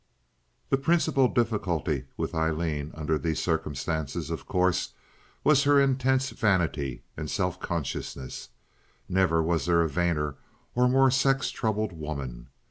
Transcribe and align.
The 0.71 0.79
principal 0.79 1.27
difficulty 1.27 2.05
with 2.17 2.33
Aileen 2.33 2.89
under 2.95 3.19
these 3.19 3.39
circumstances, 3.39 4.31
of 4.31 4.47
course, 4.47 4.93
was 5.43 5.61
her 5.65 5.79
intense 5.79 6.31
vanity 6.31 7.03
and 7.15 7.29
self 7.29 7.59
consciousness. 7.59 8.49
Never 9.07 9.43
was 9.43 9.67
there 9.67 9.83
a 9.83 9.87
vainer 9.87 10.37
or 10.73 10.89
more 10.89 11.11
sex 11.11 11.51
troubled 11.51 11.93
woman. 11.93 12.47